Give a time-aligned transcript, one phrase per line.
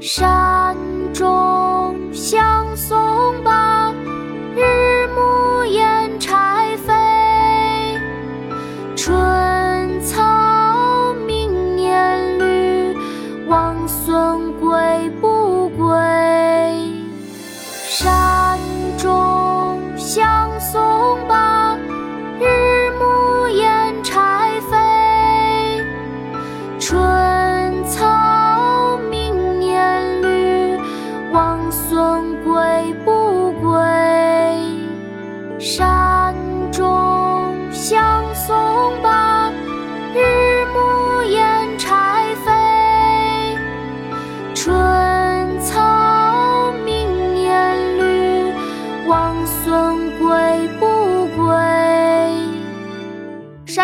[0.00, 0.76] 山
[1.14, 2.36] 中小